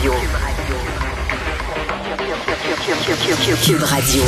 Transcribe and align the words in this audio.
Radio. 0.00 0.12
Cube 3.64 3.82
Radio. 3.84 4.22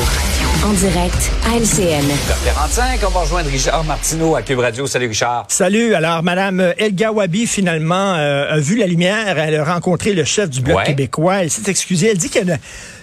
En 0.65 0.73
direct 0.75 1.31
à 1.51 1.57
LCN. 1.57 2.05
45, 2.45 3.01
on 3.07 3.11
va 3.11 3.21
rejoindre 3.21 3.51
Richard 3.51 3.83
Martineau 3.85 4.37
à 4.37 4.43
Cube 4.43 4.59
Radio. 4.61 4.87
Salut 4.87 5.09
Richard. 5.09 5.47
Salut. 5.49 5.95
Alors, 5.95 6.23
Madame 6.23 6.73
Elga 6.79 7.11
Wabi, 7.13 7.47
finalement, 7.47 8.15
euh, 8.15 8.53
a 8.55 8.59
vu 8.61 8.77
la 8.77 8.87
lumière. 8.87 9.37
Elle 9.39 9.57
a 9.57 9.65
rencontré 9.65 10.13
le 10.13 10.25
chef 10.25 10.51
du 10.51 10.61
Bloc 10.61 10.77
Ouais. 10.79 10.85
québécois. 10.85 11.43
Elle 11.43 11.51
s'est 11.51 11.69
excusée. 11.71 12.11
Elle 12.13 12.19
dit 12.19 12.31
qu'elle 12.31 12.51
a- 12.53 12.59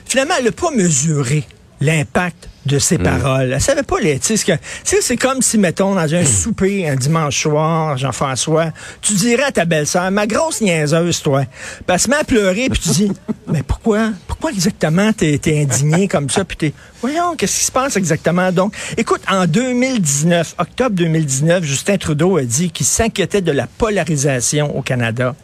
finalement, 0.08 0.36
elle 0.38 0.46
n'a 0.46 0.52
pas 0.52 0.72
mesuré 0.72 1.44
l'impact 1.82 2.48
de 2.68 2.78
ses 2.78 2.98
Hmm. 3.00 3.04
paroles. 3.04 3.52
Elle 3.54 3.60
savait 3.62 3.82
pas 3.84 4.00
les, 4.00 4.20
tu 4.20 4.28
sais, 4.28 4.38
ce 4.38 4.46
que, 4.46 4.52
tu 4.52 4.60
sais, 4.84 5.02
c'est 5.02 5.18
comme 5.18 5.42
si, 5.42 5.58
mettons, 5.58 5.96
dans 5.96 6.14
un 6.14 6.26
souper 6.26 6.88
un 6.88 6.96
dimanche 6.96 7.42
soir, 7.42 7.98
Jean-François, 7.98 8.68
tu 9.02 9.14
dirais 9.14 9.44
à 9.46 9.52
ta 9.52 9.66
belle-sœur, 9.66 10.12
ma 10.12 10.28
grosse 10.28 10.62
niaiseuse, 10.62 11.22
toi. 11.24 11.42
Puis 11.44 11.84
elle 11.88 12.00
se 12.00 12.08
met 12.10 12.18
à 12.18 12.24
pleurer, 12.24 12.70
puis 12.70 12.80
tu 12.80 12.90
dis, 12.90 13.12
mais 13.48 13.64
pourquoi, 13.64 14.12
pourquoi 14.28 14.52
exactement 14.52 15.12
t'es, 15.12 15.40
t'es 15.40 15.60
indigné 15.62 16.08
comme 16.08 16.30
ça, 16.30 16.46
puis 16.46 16.56
t'es, 16.56 16.74
voyons, 17.02 17.36
qu'est-ce 17.36 17.60
qui 17.60 17.66
se 17.66 17.72
passe 17.72 17.96
exactement? 17.98 18.52
Donc, 18.52 18.74
écoute, 18.98 19.22
en 19.30 19.46
2019, 19.46 20.56
octobre 20.60 20.96
2019, 20.96 21.64
Justin 21.64 21.98
Trudeau 21.98 22.38
a 22.38 22.44
dit 22.44 22.72
qu'il 22.72 22.86
s'inquiétait 22.86 23.42
de 23.42 23.52
la 23.52 23.68
polarisation 23.68 24.76
au 24.78 24.82
Canada. 24.82 25.36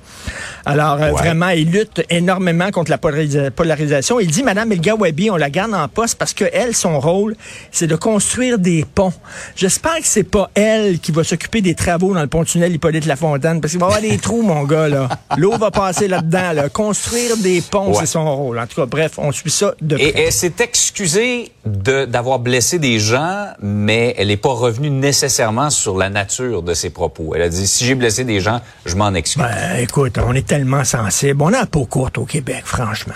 Alors, 0.65 0.95
euh, 0.95 1.11
Ouais. 1.11 1.11
vraiment, 1.11 1.49
il 1.49 1.71
lutte 1.71 2.03
énormément 2.09 2.69
contre 2.71 2.91
la 2.91 2.97
polarisa- 2.97 3.49
polarisation. 3.49 4.19
Il 4.19 4.29
dit, 4.29 4.43
Madame 4.43 4.71
Elga 4.73 4.93
Wabi, 4.95 5.29
on 5.31 5.37
la 5.37 5.49
garde 5.49 5.73
en 5.73 5.87
poste 5.87 6.17
parce 6.17 6.33
que 6.33 6.43
elle, 6.51 6.75
son 6.75 6.99
rôle, 6.99 7.35
c'est 7.71 7.87
de 7.87 7.95
construire 7.95 8.59
des 8.59 8.83
ponts. 8.93 9.13
J'espère 9.55 9.95
que 9.97 10.05
c'est 10.05 10.23
pas 10.23 10.49
elle 10.53 10.99
qui 10.99 11.11
va 11.13 11.23
s'occuper 11.23 11.61
des 11.61 11.75
travaux 11.75 12.13
dans 12.13 12.21
le 12.21 12.27
pont-tunnel 12.27 12.73
Hippolyte 12.73 13.05
Lafontaine, 13.05 13.61
parce 13.61 13.71
qu'il 13.71 13.79
va 13.79 13.85
y 13.85 13.89
avoir 13.89 14.01
des 14.01 14.17
trous, 14.17 14.41
mon 14.41 14.63
gars, 14.63 14.89
là. 14.89 15.07
L'eau 15.37 15.57
va 15.57 15.71
passer 15.71 16.07
là-dedans, 16.09 16.51
là. 16.53 16.67
Construire 16.69 17.37
des 17.37 17.61
ponts, 17.61 17.89
Ouais. 17.91 17.97
c'est 18.01 18.05
son 18.07 18.35
rôle. 18.35 18.59
En 18.59 18.67
tout 18.67 18.81
cas, 18.81 18.85
bref, 18.85 19.13
on 19.17 19.31
suit 19.31 19.49
ça 19.51 19.73
de 19.81 19.95
près. 19.95 20.05
Et 20.07 20.19
elle 20.25 20.33
s'est 20.33 20.53
excusée 20.59 21.46
d'avoir 21.65 22.39
blessé 22.39 22.79
des 22.79 22.99
gens, 22.99 23.47
mais 23.61 24.15
elle 24.17 24.27
n'est 24.27 24.37
pas 24.37 24.53
revenue 24.53 24.89
nécessairement 24.89 25.69
sur 25.69 25.97
la 25.97 26.09
nature 26.09 26.63
de 26.63 26.73
ses 26.73 26.89
propos. 26.89 27.33
Elle 27.35 27.41
a 27.41 27.49
dit, 27.49 27.67
si 27.67 27.85
j'ai 27.85 27.95
blessé 27.95 28.23
des 28.23 28.39
gens, 28.39 28.61
je 28.85 28.95
m'en 28.95 29.13
excuse. 29.13 29.41
Ben, 29.41 29.79
écoute, 29.79 30.17
on 30.17 30.33
est 30.33 30.47
tellement 30.47 30.83
sensible. 30.83 31.41
On 31.41 31.53
a 31.53 31.59
la 31.59 31.65
peau 31.65 31.85
courte 31.85 32.17
au 32.17 32.25
Québec, 32.25 32.63
franchement. 32.65 33.13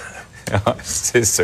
Là. 0.52 0.76
c'est 0.84 1.26
ça. 1.26 1.44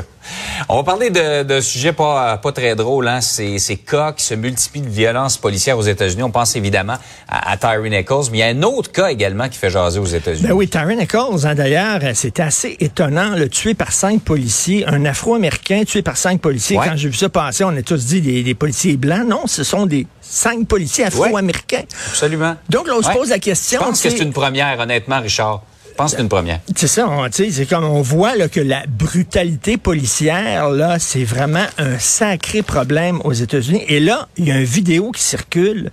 On 0.70 0.78
va 0.78 0.84
parler 0.84 1.10
de, 1.10 1.44
de 1.44 1.62
sujets 1.62 1.94
pas, 1.94 2.38
pas 2.38 2.52
très 2.52 2.76
drôles, 2.76 3.08
hein. 3.08 3.22
Ces, 3.22 3.60
ces 3.60 3.78
cas 3.78 4.12
qui 4.12 4.26
se 4.26 4.34
multiplient 4.34 4.82
de 4.82 4.90
violences 4.90 5.38
policières 5.38 5.78
aux 5.78 5.84
États-Unis. 5.84 6.24
On 6.24 6.32
pense 6.32 6.56
évidemment 6.56 6.98
à, 7.28 7.52
à 7.52 7.58
Tyree 7.58 7.90
Nichols, 7.90 8.26
mais 8.32 8.38
il 8.38 8.42
y 8.42 8.44
a 8.44 8.48
un 8.48 8.64
autre 8.64 8.92
cas 8.92 9.10
également 9.10 9.48
qui 9.50 9.58
fait 9.58 9.70
jaser 9.70 10.00
aux 10.00 10.06
États-Unis. 10.06 10.48
Ben 10.48 10.54
oui, 10.54 10.68
Tyron 10.68 10.96
Nichols, 10.96 11.46
hein, 11.46 11.56
d'ailleurs, 11.56 12.00
euh, 12.04 12.12
c'était 12.14 12.44
assez 12.44 12.76
étonnant, 12.80 13.36
le 13.36 13.50
tué 13.50 13.74
par 13.74 13.92
cinq 13.92 14.22
policiers, 14.22 14.86
un 14.88 15.06
Afro-Américain 15.06 15.84
tué 15.86 16.02
par 16.02 16.18
cinq 16.18 16.42
policiers. 16.42 16.78
Ouais. 16.78 16.86
Quand 16.88 16.98
j'ai 16.98 17.10
vu 17.10 17.16
ça 17.18 17.30
passer, 17.30 17.64
on 17.64 17.76
a 17.76 17.82
tous 17.82 18.06
dit 18.06 18.22
des, 18.22 18.44
des 18.44 18.56
policiers 18.56 18.98
blancs. 18.98 19.28
Non, 19.28 19.48
ce 19.48 19.64
sont 19.64 19.86
des 19.86 20.08
cinq 20.22 20.68
policiers 20.68 21.06
Afro-Américains. 21.06 21.84
Absolument. 22.10 22.56
Donc 22.70 22.88
là, 22.88 22.94
on 22.98 23.02
se 23.02 23.12
pose 23.12 23.30
la 23.30 23.40
question. 23.40 23.80
Je 23.82 23.86
pense 23.86 24.02
que 24.02 24.10
c'est 24.10 24.20
une 24.20 24.34
première, 24.34 24.80
honnêtement, 24.80 25.22
Richard. 25.22 25.62
Je 25.98 26.04
pense 26.04 26.12
que 26.12 26.18
c'est 26.18 26.22
une 26.24 26.30
première. 26.30 26.60
C'est 26.76 26.86
ça, 26.86 27.10
c'est 27.32 27.66
comme 27.68 27.84
on 27.84 28.04
voit 28.04 28.36
là, 28.36 28.48
que 28.48 28.60
la 28.60 28.84
brutalité 28.88 29.78
policière, 29.78 30.70
là, 30.70 31.00
c'est 31.00 31.24
vraiment 31.24 31.66
un 31.80 31.98
sacré 31.98 32.62
problème 32.62 33.20
aux 33.24 33.34
États-Unis. 33.34 33.82
Et 33.88 34.00
là, 34.00 34.28
il 34.38 34.46
y 34.48 34.52
a 34.52 34.60
une 34.60 34.64
vidéo 34.64 35.12
qui 35.12 35.24
circule. 35.24 35.90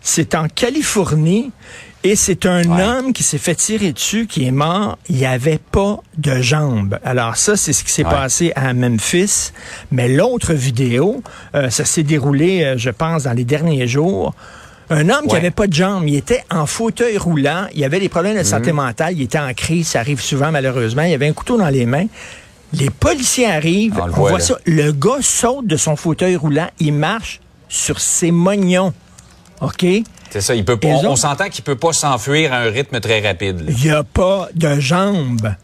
C'est 0.00 0.34
en 0.34 0.48
Californie. 0.48 1.52
Et 2.02 2.16
c'est 2.16 2.46
un 2.46 2.64
Ouais. 2.64 2.82
homme 2.82 3.12
qui 3.12 3.22
s'est 3.22 3.38
fait 3.38 3.54
tirer 3.54 3.92
dessus, 3.92 4.26
qui 4.26 4.44
est 4.44 4.50
mort. 4.50 4.98
Il 5.08 5.16
n'y 5.16 5.24
avait 5.24 5.60
pas 5.70 5.98
de 6.18 6.42
jambes. 6.42 6.98
Alors 7.04 7.36
ça, 7.36 7.56
c'est 7.56 7.72
ce 7.72 7.84
qui 7.84 7.92
s'est 7.92 8.04
Ouais. 8.04 8.10
passé 8.10 8.52
à 8.56 8.74
Memphis. 8.74 9.52
Mais 9.92 10.08
l'autre 10.08 10.52
vidéo, 10.52 11.22
euh, 11.54 11.70
ça 11.70 11.84
s'est 11.84 12.02
déroulé, 12.02 12.62
euh, 12.64 12.74
je 12.76 12.90
pense, 12.90 13.22
dans 13.22 13.32
les 13.32 13.44
derniers 13.44 13.86
jours. 13.86 14.34
Un 14.90 15.08
homme 15.08 15.26
qui 15.28 15.36
avait 15.36 15.50
pas 15.50 15.66
de 15.66 15.72
jambes, 15.72 16.04
il 16.06 16.14
était 16.16 16.44
en 16.50 16.66
fauteuil 16.66 17.16
roulant, 17.16 17.66
il 17.74 17.82
avait 17.84 18.00
des 18.00 18.08
problèmes 18.08 18.34
de 18.34 18.40
Mhm. 18.40 18.44
santé 18.44 18.72
mentale, 18.72 19.14
il 19.16 19.22
était 19.22 19.38
en 19.38 19.52
crise, 19.54 19.88
ça 19.88 20.00
arrive 20.00 20.20
souvent 20.20 20.50
malheureusement, 20.50 21.02
il 21.02 21.14
avait 21.14 21.28
un 21.28 21.32
couteau 21.32 21.56
dans 21.56 21.68
les 21.68 21.86
mains. 21.86 22.06
Les 22.74 22.90
policiers 22.90 23.46
arrivent, 23.46 23.98
On 23.98 24.08
on, 24.08 24.10
voit, 24.10 24.40
ça, 24.40 24.58
le 24.66 24.90
gars 24.92 25.18
saute 25.20 25.66
de 25.66 25.76
son 25.76 25.96
fauteuil 25.96 26.36
roulant, 26.36 26.68
il 26.80 26.92
marche 26.92 27.40
sur 27.68 28.00
ses 28.00 28.30
mognons. 28.30 28.92
OK? 29.60 29.86
C'est 30.30 30.40
ça. 30.40 30.54
Il 30.54 30.64
peut 30.64 30.76
pas, 30.76 30.88
on, 30.88 31.14
s'entend 31.16 31.48
qu'il 31.48 31.62
peut 31.62 31.76
pas 31.76 31.92
s'enfuir 31.92 32.52
à 32.52 32.58
un 32.58 32.70
rythme 32.70 32.98
très 33.00 33.20
rapide. 33.20 33.60
là. 33.60 33.66
Il 33.68 33.84
n'y 33.84 33.90
a 33.90 34.02
pas 34.02 34.48
de 34.54 34.80
jambes. 34.80 35.54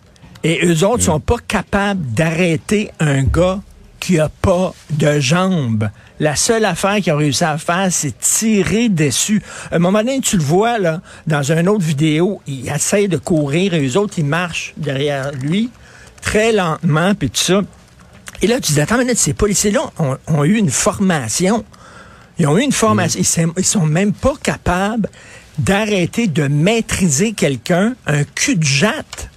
Et 0.44 0.64
eux 0.64 0.84
autres 0.86 1.02
sont 1.02 1.18
pas 1.20 1.36
capables 1.46 2.00
d'arrêter 2.14 2.90
un 3.00 3.24
gars 3.24 3.58
qui 3.98 4.18
a 4.20 4.28
pas 4.40 4.72
de 4.90 5.18
jambes. 5.18 5.90
La 6.20 6.36
seule 6.36 6.66
affaire 6.66 6.96
qu'ils 6.96 7.14
ont 7.14 7.16
réussi 7.16 7.44
à 7.44 7.56
faire, 7.56 7.88
c'est 7.90 8.16
tirer 8.18 8.90
dessus. 8.90 9.42
À 9.72 9.76
un 9.76 9.78
moment 9.78 10.00
donné, 10.00 10.20
tu 10.20 10.36
le 10.36 10.42
vois, 10.42 10.78
là, 10.78 11.00
dans 11.26 11.50
une 11.50 11.66
autre 11.66 11.82
vidéo, 11.82 12.42
il 12.46 12.68
essaie 12.68 13.08
de 13.08 13.16
courir 13.16 13.72
et 13.72 13.86
eux 13.86 13.96
autres, 13.96 14.14
ils 14.18 14.26
marchent 14.26 14.74
derrière 14.76 15.32
lui 15.32 15.70
très 16.20 16.52
lentement, 16.52 17.14
puis 17.14 17.30
tout 17.30 17.40
ça. 17.40 17.62
Et 18.42 18.46
là, 18.46 18.60
tu 18.60 18.72
dis, 18.72 18.80
attends 18.82 18.96
une 18.96 19.06
minute, 19.06 19.16
ces 19.16 19.32
policiers-là 19.32 19.80
ont, 19.98 20.18
ont 20.26 20.44
eu 20.44 20.56
une 20.56 20.70
formation. 20.70 21.64
Ils 22.38 22.46
ont 22.46 22.58
eu 22.58 22.62
une 22.62 22.72
formation. 22.72 23.54
Ils 23.56 23.64
sont 23.64 23.86
même 23.86 24.12
pas 24.12 24.34
capables 24.42 25.08
d'arrêter 25.58 26.26
de 26.26 26.48
maîtriser 26.48 27.32
quelqu'un, 27.32 27.94
un 28.06 28.24
cul 28.24 28.56
de 28.56 28.62
jatte. 28.62 29.29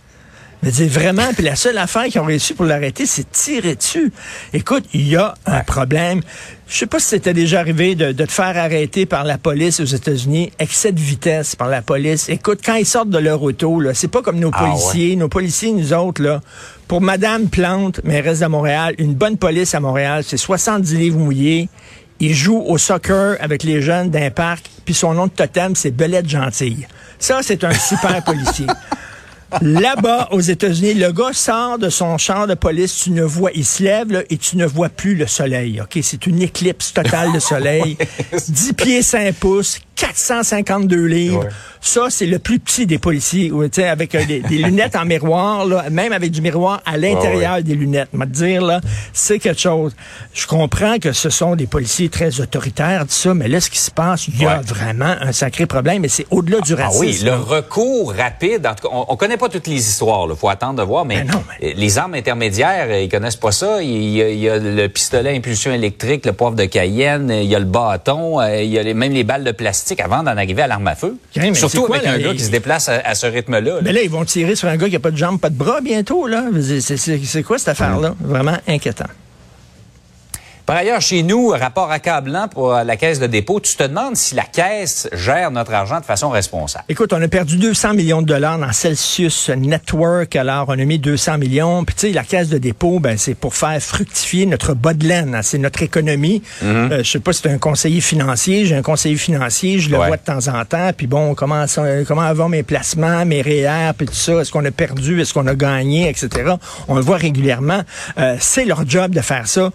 Dire, 0.72 0.90
vraiment, 0.90 1.34
puis 1.34 1.44
la 1.44 1.56
seule 1.56 1.78
affaire 1.78 2.06
qu'ils 2.06 2.22
ont 2.22 2.26
réussi 2.26 2.54
pour 2.54 2.66
l'arrêter, 2.66 3.06
c'est 3.06 3.30
tirer 3.32 3.76
dessus. 3.76 4.12
Écoute, 4.54 4.86
il 4.94 5.08
y 5.08 5.16
a 5.18 5.34
un 5.46 5.60
problème. 5.62 6.22
Je 6.68 6.78
sais 6.78 6.86
pas 6.86 7.00
si 7.00 7.08
c'était 7.08 7.34
déjà 7.34 7.60
arrivé 7.60 7.96
de, 7.96 8.14
de 8.14 8.26
te 8.26 8.32
faire 8.32 8.58
arrêter 8.58 9.06
par 9.06 9.26
la 9.26 9.38
police 9.38 9.80
aux 9.82 9.86
États-Unis, 9.86 10.52
excès 10.60 10.92
de 10.92 11.00
vitesse 11.00 11.56
par 11.56 11.68
la 11.68 11.82
police. 11.82 12.30
Écoute, 12.30 12.62
quand 12.66 12.76
ils 12.76 12.86
sortent 12.86 13.10
de 13.10 13.18
leur 13.18 13.44
auto, 13.44 13.80
là, 13.80 13.94
c'est 13.94 14.08
pas 14.08 14.22
comme 14.22 14.40
nos 14.40 14.52
Ah, 14.54 14.66
policiers. 14.66 15.16
Nos 15.16 15.28
policiers, 15.28 15.72
nous 15.74 15.94
autres, 15.94 16.24
là, 16.24 16.42
pour 16.88 17.02
Madame 17.02 17.50
Plante, 17.50 18.02
mairesse 18.04 18.40
de 18.40 18.46
Montréal, 18.48 18.96
une 18.98 19.14
bonne 19.16 19.38
police 19.38 19.76
à 19.76 19.80
Montréal, 19.80 20.24
c'est 20.26 20.38
70 20.38 20.96
livres 20.96 21.20
mouillés. 21.20 21.70
Il 22.20 22.34
joue 22.34 22.64
au 22.66 22.78
soccer 22.78 23.36
avec 23.42 23.64
les 23.64 23.82
jeunes 23.82 24.10
d'un 24.12 24.30
parc, 24.32 24.66
puis 24.86 24.94
son 24.94 25.14
nom 25.14 25.28
de 25.28 25.32
totem, 25.32 25.76
c'est 25.76 25.92
Belette 25.92 26.30
Gentille. 26.30 26.88
Ça, 27.20 27.40
c'est 27.42 27.64
un 27.66 27.74
super 27.74 28.24
policier. 28.26 28.68
Là-bas, 29.62 30.30
aux 30.32 30.40
États-Unis, 30.42 30.94
le 30.96 31.12
gars 31.12 31.34
sort 31.34 31.78
de 31.78 31.90
son 31.90 32.18
char 32.18 32.48
de 32.48 32.54
police, 32.54 32.96
tu 33.04 33.12
ne 33.12 33.24
vois, 33.24 33.52
il 33.54 33.66
se 33.66 33.84
lève 33.84 34.12
là, 34.12 34.22
et 34.30 34.38
tu 34.38 34.58
ne 34.58 34.66
vois 34.66 34.90
plus 34.90 35.16
le 35.16 35.28
soleil. 35.28 35.82
Ok, 35.82 36.00
c'est 36.02 36.26
une 36.28 36.42
éclipse 36.42 36.94
totale 36.94 37.32
de 37.34 37.40
soleil. 37.40 37.98
10 38.50 38.74
pieds 38.74 39.02
5 39.02 39.34
pouces, 39.36 39.80
452 39.96 41.06
livres. 41.06 41.44
Ouais. 41.46 41.50
Ça, 41.82 42.04
c'est 42.10 42.26
le 42.26 42.40
plus 42.40 42.60
petit 42.60 42.86
des 42.86 42.98
policiers, 42.98 43.52
ouais, 43.52 43.68
tu 43.70 43.82
sais, 43.82 43.90
avec 43.90 44.16
euh, 44.16 44.24
des, 44.26 44.40
des 44.40 44.58
lunettes 44.58 44.96
en 44.96 45.04
miroir, 45.04 45.66
là, 45.66 45.90
même 45.90 46.14
avec 46.14 46.32
du 46.32 46.42
miroir 46.42 46.82
à 46.86 46.98
l'intérieur 46.98 47.62
des 47.62 47.76
lunettes. 47.76 48.14
Me 48.14 48.26
dire 48.26 48.62
là, 48.64 48.80
c'est 49.12 49.38
quelque 49.38 49.60
chose. 49.60 49.94
Je 50.34 50.48
comprends 50.48 50.98
que 50.98 51.12
ce 51.12 51.30
sont 51.30 51.58
des 51.58 51.68
policiers 51.68 52.08
très 52.08 52.40
autoritaires, 52.40 53.02
tout 53.02 53.12
ça, 53.14 53.34
mais 53.34 53.50
là, 53.50 53.60
ce 53.60 53.70
qui 53.70 53.80
se 53.80 53.92
passe, 53.92 54.30
il 54.30 54.42
y 54.42 54.46
a 54.46 54.62
vraiment 54.62 55.14
un 55.20 55.34
sacré 55.34 55.66
problème, 55.66 56.06
et 56.06 56.10
c'est 56.10 56.26
au-delà 56.32 56.62
du 56.62 56.74
Ah 56.78 56.86
racisme. 56.86 57.02
oui, 57.02 57.20
le 57.24 57.36
recours 57.36 58.14
rapide. 58.16 58.66
En 58.66 58.76
tout 58.76 58.88
cas, 58.88 58.94
on, 58.96 59.06
on 59.10 59.16
connaît 59.18 59.38
pas 59.38 59.43
toutes 59.50 59.68
les 59.68 59.76
histoires. 59.78 60.28
Il 60.30 60.36
faut 60.36 60.50
attendre 60.50 60.80
de 60.80 60.84
voir. 60.84 61.06
Mais, 61.06 61.24
Ben 61.24 61.32
non, 61.34 61.44
mais- 61.62 61.74
les 61.74 61.98
armes 61.98 62.14
intermédiaires, 62.16 62.88
euh, 62.90 63.02
ils 63.02 63.10
connaissent 63.10 63.36
pas 63.36 63.52
ça. 63.52 63.82
Il 63.82 64.10
y, 64.10 64.22
a, 64.22 64.30
il 64.30 64.40
y 64.40 64.50
a 64.50 64.58
le 64.58 64.88
pistolet 64.90 65.30
à 65.32 65.34
impulsion 65.34 65.74
électrique, 65.74 66.26
le 66.26 66.34
poivre 66.34 66.56
de 66.56 66.66
Cayenne, 66.66 67.30
il 67.30 67.46
y 67.50 67.56
a 67.56 67.60
le 67.60 67.66
bâton, 67.66 68.40
euh, 68.40 68.62
il 68.62 68.70
y 68.70 68.80
a 68.80 68.84
les- 68.84 68.94
même 68.94 69.14
les 69.14 69.24
balles 69.24 69.44
de 69.44 69.52
plastique 69.52 70.00
avant 70.00 70.24
d'en 70.24 70.36
arriver 70.38 70.62
à 70.62 70.68
l'arme 70.68 70.88
à 70.88 70.96
feu. 70.96 71.18
Mais 71.36 71.54
Surtout 71.54 71.84
quoi, 71.84 71.98
avec 71.98 72.08
là, 72.08 72.14
un 72.14 72.20
gars 72.20 72.34
qui 72.34 72.44
se 72.44 72.52
déplace 72.52 72.90
à, 72.90 73.02
à 73.06 73.16
ce 73.16 73.26
rythme-là. 73.28 73.60
là. 73.76 73.82
Ben 73.82 73.94
là, 73.94 74.02
ils 74.02 74.10
vont 74.10 74.26
tirer 74.26 74.56
sur 74.56 74.68
un 74.68 74.78
gars 74.78 74.90
qui 74.90 74.96
a 74.96 75.00
pas 75.00 75.12
de 75.12 75.18
jambes, 75.18 75.40
pas 75.40 75.50
de 75.50 75.56
bras 75.56 75.82
bientôt, 75.82 76.28
là. 76.28 76.44
C'est- 76.62 77.44
quoi 77.44 77.58
cette 77.58 77.70
affaire-là? 77.70 78.16
Vraiment 78.22 78.58
inquiétant. 78.68 79.06
Par 80.66 80.78
ailleurs, 80.78 81.02
chez 81.02 81.24
nous, 81.24 81.50
rapport 81.50 81.92
accablant 81.92 82.48
pour 82.48 82.74
euh, 82.74 82.86
la 82.86 82.96
caisse 82.96 83.20
de 83.20 83.28
dépôt, 83.28 83.60
tu 83.60 83.76
te 83.76 83.84
demandes 83.84 84.16
si 84.16 84.34
la 84.34 84.44
caisse 84.44 85.10
gère 85.12 85.52
notre 85.52 85.74
argent 85.74 86.00
de 86.00 86.06
façon 86.06 86.30
responsable. 86.30 86.86
Écoute, 86.88 87.12
on 87.12 87.22
a 87.22 87.28
perdu 87.28 87.58
200 87.58 87.96
millions 87.96 88.22
de 88.22 88.28
dollars 88.28 88.58
dans 88.58 88.72
Celsius 88.72 89.50
Network. 89.50 90.34
Alors, 90.38 90.66
on 90.70 90.80
a 90.80 90.86
mis 90.86 91.00
200 91.00 91.38
millions. 91.38 91.84
Puis, 91.84 91.96
tu 91.96 92.08
sais, 92.08 92.14
la 92.14 92.24
caisse 92.24 92.48
de 92.48 92.58
dépôt, 92.60 93.02
ben, 93.02 93.18
c'est 93.18 93.34
pour 93.36 93.56
faire 93.56 93.78
fructifier 93.82 94.46
notre 94.46 94.74
bas 94.74 94.94
de 94.94 95.06
laine. 95.06 95.36
hein. 95.36 95.42
C'est 95.42 95.58
notre 95.58 95.84
économie. 95.84 96.42
Euh, 96.64 97.04
je 97.04 97.12
sais 97.12 97.20
pas 97.20 97.34
si 97.34 97.42
c'est 97.44 97.50
un 97.52 97.58
conseiller 97.58 98.00
financier. 98.00 98.66
J'ai 98.66 98.76
un 98.78 98.82
conseiller 98.82 99.18
financier. 99.18 99.80
Je 99.80 99.90
le 99.90 99.98
Ouais. 99.98 100.08
vois 100.08 100.16
de 100.18 100.22
temps 100.24 100.48
en 100.48 100.64
temps. 100.64 100.92
Puis 100.96 101.08
bon, 101.08 101.36
comment, 101.36 101.68
ça- 101.68 102.06
comment 102.08 102.34
vont 102.34 102.48
mes 102.48 102.64
placements, 102.64 103.26
mes 103.26 103.42
REER, 103.42 103.92
puis 103.98 104.08
tout 104.08 104.14
ça? 104.14 104.36
Est-ce 104.40 104.52
qu'on 104.54 104.64
a 104.64 104.72
perdu? 104.72 105.20
Est-ce 105.20 105.34
qu'on 105.34 105.48
a 105.48 105.56
gagné, 105.56 106.08
etc. 106.08 106.54
On 106.88 106.96
le 106.96 107.02
voit 107.02 107.18
régulièrement. 107.18 107.82
Euh, 108.18 108.38
c'est 108.40 108.64
leur 108.64 108.88
job 108.90 109.14
de 109.14 109.20
faire 109.20 109.46
ça. 109.50 109.70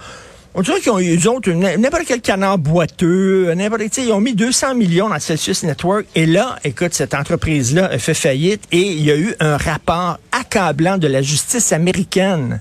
On 0.59 0.61
dirait 0.61 0.81
qu'ils 0.81 1.29
ont 1.29 1.41
n- 1.47 1.81
n'importe 1.81 2.03
quel 2.09 2.21
canard 2.21 2.59
boiteux, 2.59 3.55
n'importe, 3.55 3.97
ils 3.99 4.11
ont 4.11 4.21
mis 4.21 4.35
200 4.35 4.75
millions 4.75 5.09
dans 5.09 5.21
Celsius 5.21 5.63
Network. 5.63 6.07
Et 6.17 6.27
là, 6.27 6.57
écoute, 6.65 6.95
cette 6.95 7.15
entreprise-là 7.15 7.87
a 7.93 7.99
fait 7.99 8.13
faillite 8.13 8.65
et 8.73 8.81
il 8.81 9.05
y 9.05 9.13
a 9.13 9.17
eu 9.17 9.37
un 9.39 9.57
rapport 9.57 10.19
accablant 10.33 10.99
de 10.99 11.07
la 11.07 11.23
justice 11.23 11.71
américaine. 11.73 12.61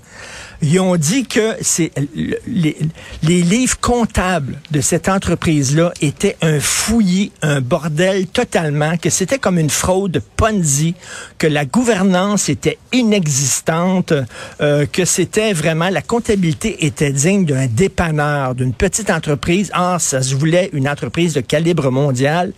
Ils 0.61 0.79
ont 0.79 0.95
dit 0.95 1.25
que 1.25 1.55
c'est 1.61 1.91
le- 2.15 2.37
les, 2.47 2.77
les 3.23 3.41
livres 3.41 3.79
comptables 3.79 4.59
de 4.71 4.81
cette 4.81 5.07
entreprise-là 5.07 5.93
étaient 6.01 6.35
un 6.41 6.59
fouillis, 6.59 7.31
un 7.41 7.61
bordel 7.61 8.27
totalement, 8.27 8.97
que 8.97 9.09
c'était 9.09 9.37
comme 9.37 9.59
une 9.59 9.69
fraude 9.69 10.21
Ponzi, 10.35 10.95
que 11.37 11.47
la 11.47 11.65
gouvernance 11.65 12.49
était 12.49 12.77
inexistante, 12.91 14.13
euh, 14.61 14.85
que 14.91 15.05
c'était 15.05 15.53
vraiment 15.53 15.89
la 15.89 16.01
comptabilité 16.01 16.85
était 16.85 17.11
digne 17.11 17.45
d'un 17.45 17.67
dépanneur, 17.67 18.55
d'une 18.55 18.73
petite 18.73 19.09
entreprise. 19.09 19.69
Ah, 19.73 19.97
ça 19.99 20.21
se 20.21 20.35
voulait 20.35 20.69
une 20.73 20.89
entreprise 20.89 21.33
de 21.33 21.41
calibre 21.41 21.91
mondial. 21.91 22.53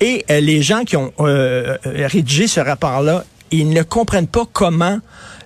Et 0.00 0.24
euh, 0.30 0.40
les 0.40 0.60
gens 0.62 0.84
qui 0.84 0.96
ont 0.96 1.12
euh, 1.20 1.76
euh, 1.86 2.06
rédigé 2.06 2.46
ce 2.46 2.60
rapport-là, 2.60 3.24
ils 3.50 3.68
ne 3.70 3.82
comprennent 3.82 4.26
pas 4.26 4.44
comment 4.52 4.98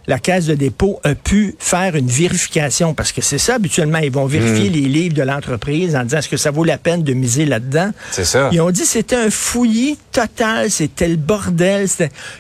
la 0.07 0.19
Caisse 0.19 0.47
de 0.47 0.55
dépôt 0.55 1.01
a 1.05 1.15
pu 1.15 1.55
faire 1.59 1.95
une 1.95 2.09
vérification, 2.09 2.93
parce 2.93 3.13
que 3.13 3.23
c'est 3.23 3.39
ça, 3.39 3.55
habituellement, 3.55 3.99
ils 3.99 4.11
vont 4.11 4.27
vérifier 4.27 4.69
les 4.69 4.81
livres 4.81 5.15
de 5.15 5.23
l'entreprise 5.23 5.95
en 5.95 6.03
disant 6.03 6.19
est-ce 6.19 6.29
que 6.29 6.37
ça 6.37 6.51
vaut 6.51 6.65
la 6.65 6.79
peine 6.79 7.03
de 7.03 7.13
miser 7.13 7.47
là-dedans? 7.47 7.93
C'est 8.11 8.25
ça. 8.25 8.49
Ils 8.53 8.61
ont 8.61 8.71
dit 8.71 8.85
c'était 8.85 9.17
un 9.17 9.31
fouillis 9.31 9.99
total, 10.11 10.71
c'était 10.71 11.09
le 11.09 11.17
bordel. 11.17 11.87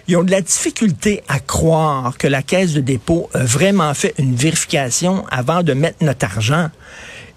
Ils 0.09 0.17
ont 0.17 0.25
de 0.25 0.31
la 0.31 0.41
difficulté 0.41 1.23
à 1.29 1.39
croire 1.39 2.17
que 2.19 2.27
la 2.27 2.43
Caisse 2.43 2.73
de 2.73 2.81
dépôt 2.81 3.31
a 3.33 3.45
vraiment 3.45 3.95
fait 3.95 4.15
une 4.19 4.35
vérification 4.35 5.25
avant 5.31 5.63
de 5.63 5.73
mettre 5.73 6.05
notre 6.05 6.27
argent. 6.27 6.69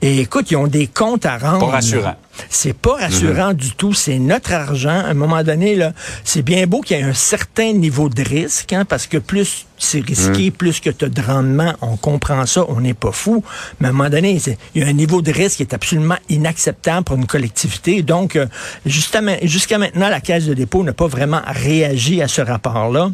Et 0.02 0.20
écoute, 0.20 0.52
ils 0.52 0.58
ont 0.58 0.68
des 0.68 0.88
comptes 0.88 1.26
à 1.26 1.38
rendre. 1.38 1.66
Pas 1.68 1.74
rassurant. 1.74 2.16
C'est 2.50 2.74
pas 2.74 2.96
rassurant 2.96 3.54
du 3.54 3.72
tout. 3.72 3.94
C'est 3.94 4.20
notre 4.20 4.54
argent. 4.54 4.90
À 4.90 5.10
un 5.10 5.14
moment 5.14 5.44
donné, 5.44 5.76
là, 5.76 5.94
c'est 6.24 6.42
bien 6.42 6.68
beau 6.68 6.82
qu'il 6.82 6.98
y 6.98 7.00
ait 7.00 7.04
un 7.04 7.14
certain 7.14 7.74
niveau 7.74 8.10
de 8.10 8.22
risque, 8.22 8.74
hein, 8.74 8.86
parce 8.86 9.08
que 9.08 9.18
plus 9.18 9.66
c'est 9.78 10.06
risqué, 10.06 10.52
plus 10.52 10.80
que 10.80 10.90
tu 10.90 11.06
as 11.06 11.10
de 11.10 11.22
rendement, 11.22 11.74
on 11.82 11.98
comprend 11.98 12.46
ça, 12.46 12.66
on 12.70 12.82
n'est 12.82 12.94
pas 12.94 13.12
fou. 13.12 13.44
Mais 13.80 13.88
à 13.88 13.90
un 13.90 13.94
moment 13.94 14.10
donné, 14.10 14.40
il 14.74 14.82
y 14.82 14.84
a 14.84 14.88
un 14.88 14.94
niveau 14.94 15.22
de 15.22 15.32
risque 15.32 15.58
qui 15.58 15.64
est 15.64 15.74
absolument 15.74 16.18
inacceptable 16.30 17.04
pour 17.04 17.18
une 17.18 17.28
collectivité. 17.28 18.02
Donc, 18.02 18.36
euh, 18.36 18.48
jusqu'à 18.86 19.22
maintenant, 19.22 20.10
la 20.10 20.22
Caisse 20.22 20.46
de 20.46 20.54
dépôt 20.54 20.84
n'a 20.84 20.94
pas 20.94 21.08
vraiment 21.08 21.42
réagi 21.46 22.22
à 22.22 22.28
ce 22.28 22.42
rapport-là. 22.42 23.12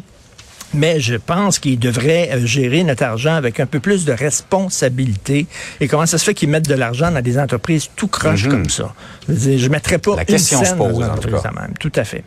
Mais 0.74 1.00
je 1.00 1.14
pense 1.16 1.58
qu'ils 1.58 1.78
devraient 1.78 2.30
euh, 2.32 2.46
gérer 2.46 2.82
notre 2.84 3.02
argent 3.02 3.34
avec 3.34 3.60
un 3.60 3.66
peu 3.66 3.78
plus 3.80 4.04
de 4.04 4.12
responsabilité. 4.12 5.46
Et 5.80 5.88
comment 5.88 6.06
ça 6.06 6.18
se 6.18 6.24
fait 6.24 6.34
qu'ils 6.34 6.48
mettent 6.48 6.68
de 6.68 6.74
l'argent 6.74 7.10
dans 7.10 7.20
des 7.22 7.38
entreprises 7.38 7.88
tout 7.94 8.08
croche 8.08 8.48
comme 8.48 8.68
ça? 8.68 8.94
Je, 9.28 9.58
je 9.58 9.68
mettrais 9.68 9.98
pas 9.98 10.16
La 10.16 10.22
une 10.22 10.26
question 10.26 10.64
se 10.64 10.70
dans 10.70 10.76
pose, 10.88 10.96
une 11.04 11.10
en 11.10 11.16
tout 11.18 11.30
cas. 11.30 11.50
même. 11.52 11.74
Tout 11.78 11.92
à 11.96 12.04
fait. 12.04 12.24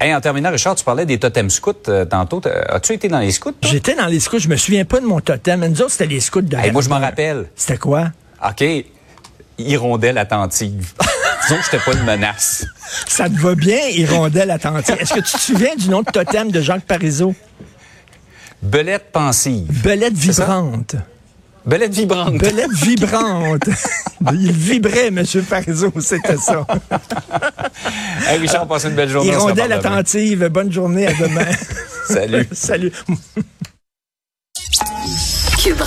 Hey, 0.00 0.14
en 0.14 0.20
terminant, 0.20 0.50
Richard, 0.50 0.74
tu 0.74 0.84
parlais 0.84 1.06
des 1.06 1.18
totems 1.18 1.50
scouts 1.50 1.72
euh, 1.88 2.04
tantôt. 2.04 2.40
As-tu 2.68 2.92
été 2.92 3.08
dans 3.08 3.20
les 3.20 3.30
scouts? 3.32 3.52
J'étais 3.62 3.94
dans 3.94 4.06
les 4.06 4.20
scouts, 4.20 4.38
je 4.40 4.48
me 4.48 4.56
souviens 4.56 4.84
pas 4.84 5.00
de 5.00 5.06
mon 5.06 5.20
totem. 5.20 5.60
Mais 5.60 5.68
nous 5.68 5.80
autres, 5.80 5.92
c'était 5.92 6.06
les 6.06 6.20
scouts 6.20 6.42
de 6.42 6.56
Hey, 6.56 6.72
moi, 6.72 6.82
je 6.82 6.88
m'en 6.88 6.98
rappelle. 7.00 7.46
C'était 7.56 7.78
quoi? 7.78 8.10
OK, 8.46 8.64
hirondelle 9.58 10.18
attentive. 10.18 10.92
Disons 11.46 11.58
que 11.58 11.64
c'était 11.64 11.78
pas 11.84 11.92
une 11.92 12.04
menace. 12.04 12.66
Ça 13.06 13.28
te 13.28 13.38
va 13.38 13.54
bien, 13.54 13.78
hirondelle 13.90 14.50
attentive. 14.50 14.96
Est-ce 14.98 15.14
que 15.14 15.20
tu 15.20 15.32
te 15.32 15.40
souviens 15.40 15.74
du 15.76 15.88
nom 15.88 16.00
de 16.02 16.10
totem 16.10 16.50
de 16.50 16.60
Jacques 16.60 16.86
Parizeau? 16.86 17.34
Belette 18.62 19.12
pensive. 19.12 19.82
Belette 19.82 20.14
vibrante. 20.14 20.96
Belette 21.66 21.94
vibrante. 21.94 22.38
Belette 22.38 22.72
vibrante. 22.72 23.68
Il 24.32 24.52
vibrait, 24.52 25.08
M. 25.08 25.22
Parizeau, 25.48 25.92
c'était 26.00 26.36
ça. 26.36 26.66
Hey, 28.26 28.38
Richard, 28.38 28.66
passe 28.66 28.84
une 28.84 28.94
belle 28.94 29.10
journée. 29.10 29.30
Hirondelle 29.30 29.72
attentive. 29.72 30.46
Bonne 30.48 30.72
journée, 30.72 31.06
à 31.06 31.12
demain. 31.12 31.44
Salut. 32.08 32.48
Salut. 32.52 32.92